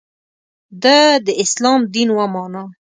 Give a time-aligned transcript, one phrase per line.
[0.83, 2.63] د ه داسلام دین ومانه.